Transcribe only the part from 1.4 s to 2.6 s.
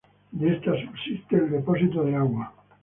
depósito de agua.